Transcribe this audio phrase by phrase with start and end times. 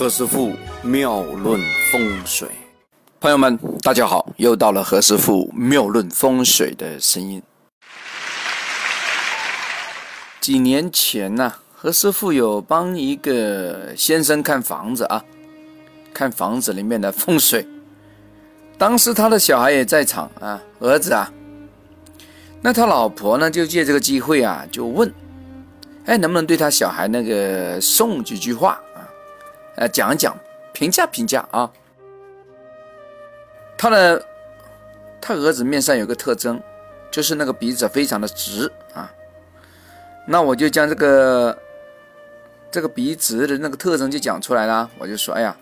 [0.00, 1.60] 何师傅妙论
[1.92, 2.48] 风水，
[3.20, 7.42] 朋友们，大家好，又到了何师傅妙论风水的声音。
[10.40, 15.22] 几年前呢，何师傅有帮一个先生看房子啊，
[16.14, 17.68] 看房子里面的风水。
[18.78, 21.30] 当时他的小孩也在场啊，儿子啊，
[22.62, 25.12] 那他老婆呢，就借这个机会啊，就问，
[26.06, 28.80] 哎，能不能对他小孩那个送几句话？
[29.76, 30.36] 呃，讲一讲，
[30.72, 31.70] 评价评价啊。
[33.78, 34.22] 他的
[35.20, 36.60] 他儿子面上有个特征，
[37.10, 39.10] 就是那个鼻子非常的直啊。
[40.26, 41.58] 那我就将这个
[42.70, 44.90] 这个鼻直的那个特征就讲出来了。
[44.98, 45.56] 我就说，哎呀，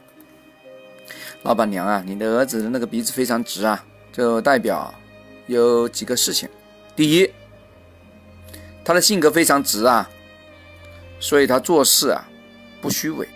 [1.43, 4.93] 老板娘啊，你的儿子的那个鼻子非常直啊，就代表
[5.47, 6.49] 有几个事情。
[6.97, 7.33] 第一，
[8.85, 10.11] 他的性格非常直啊，
[11.21, 12.29] 所以他做事啊
[12.83, 13.29] 不虚伪。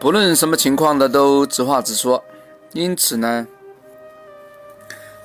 [0.00, 2.22] 不论什么情况的都直话直说，
[2.72, 3.46] 因此呢，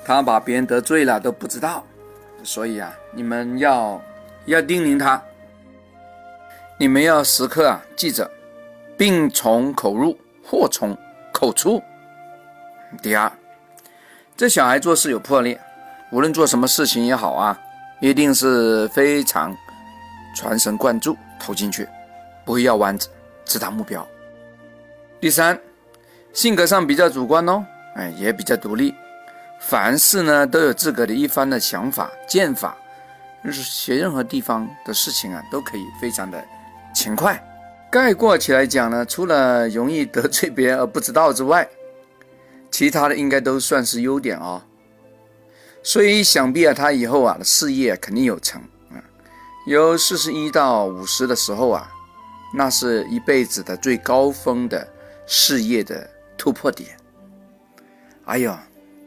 [0.04, 1.84] 他把别人得罪了都不知道，
[2.44, 4.00] 所以啊，你们要
[4.44, 5.22] 要叮咛他，
[6.78, 8.30] 你们要时刻啊记着，
[8.96, 10.96] 病从口入，祸从
[11.32, 11.82] 口出。
[13.02, 13.32] 第二，
[14.36, 15.58] 这小孩做事有魄力，
[16.12, 17.58] 无论做什么事情也好啊，
[18.00, 19.56] 一定是非常
[20.36, 21.88] 全神贯注投进去，
[22.44, 23.08] 不会绕弯子，
[23.46, 24.06] 直达目标。
[25.20, 25.58] 第三，
[26.32, 27.66] 性格上比较主观哦，
[27.96, 28.94] 哎，也比较独立，
[29.58, 32.76] 凡事呢都有自个的一番的想法、见法，
[33.44, 36.40] 就是学任何地方的事情啊，都可以非常的
[36.94, 37.42] 勤快。
[37.90, 41.68] 概括起来讲呢，除了容易得罪别人而不知道之外，
[42.70, 44.62] 其他的应该都算是优点哦。
[45.82, 49.02] 所以想必啊，他以后啊的事业肯定有成啊，
[49.66, 51.90] 有四十一到五十的时候啊，
[52.54, 54.86] 那是一辈子的最高峰的。
[55.28, 56.96] 事业的突破点。
[58.24, 58.58] 哎呦，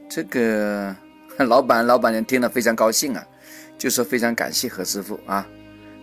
[0.08, 0.96] 这个
[1.38, 3.28] 老板老板娘听了非常高兴啊，
[3.78, 5.46] 就说非常感谢何师傅啊，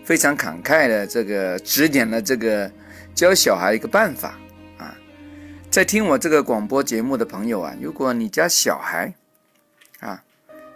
[0.05, 2.71] 非常慷慨的这个指点了这个
[3.15, 4.37] 教小孩一个办法
[4.77, 4.93] 啊。
[5.71, 9.15] 在听我这个广播节目的朋友啊，如果你家小孩
[10.01, 10.23] 啊，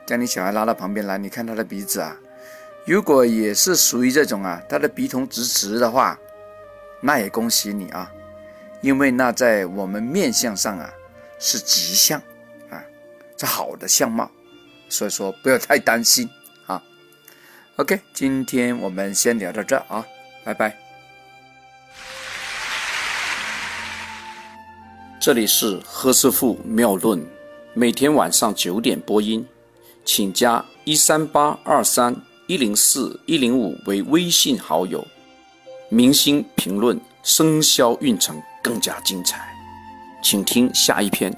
[0.06, 2.16] 将你小孩拉到旁边来，你看他的鼻子啊，
[2.86, 6.16] 如果也是属于这种啊，他的鼻筒直直的话，
[7.00, 8.08] 那也恭喜你啊。
[8.82, 10.92] 因为那在我们面相上啊
[11.38, 12.20] 是吉相
[12.68, 12.82] 啊，
[13.38, 14.28] 是好的相貌，
[14.88, 16.28] 所以说不要太担心
[16.66, 16.82] 啊。
[17.76, 20.04] OK，今天我们先聊到这啊，
[20.44, 20.76] 拜拜。
[25.20, 27.24] 这里是何师傅妙论，
[27.74, 29.46] 每天晚上九点播音，
[30.04, 32.16] 请加一三八二三
[32.48, 35.06] 一零四一零五为微信好友，
[35.88, 38.42] 明星评论生肖运程。
[38.62, 39.40] 更加精彩，
[40.22, 41.34] 请听下一篇。